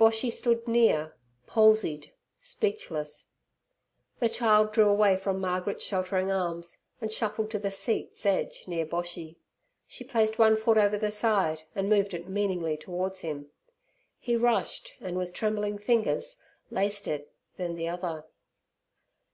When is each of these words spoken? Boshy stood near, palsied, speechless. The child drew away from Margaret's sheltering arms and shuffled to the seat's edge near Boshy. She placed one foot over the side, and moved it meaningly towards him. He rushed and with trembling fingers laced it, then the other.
Boshy 0.00 0.32
stood 0.32 0.66
near, 0.66 1.16
palsied, 1.46 2.10
speechless. 2.40 3.30
The 4.18 4.28
child 4.28 4.72
drew 4.72 4.88
away 4.88 5.16
from 5.16 5.40
Margaret's 5.40 5.84
sheltering 5.84 6.28
arms 6.28 6.78
and 7.00 7.12
shuffled 7.12 7.52
to 7.52 7.58
the 7.60 7.70
seat's 7.70 8.26
edge 8.26 8.64
near 8.66 8.84
Boshy. 8.84 9.36
She 9.86 10.02
placed 10.02 10.40
one 10.40 10.56
foot 10.56 10.76
over 10.76 10.98
the 10.98 11.12
side, 11.12 11.62
and 11.76 11.88
moved 11.88 12.14
it 12.14 12.26
meaningly 12.28 12.76
towards 12.76 13.20
him. 13.20 13.52
He 14.18 14.34
rushed 14.34 14.94
and 15.00 15.16
with 15.16 15.32
trembling 15.32 15.78
fingers 15.78 16.38
laced 16.72 17.06
it, 17.06 17.32
then 17.56 17.76
the 17.76 17.86
other. 17.90 18.24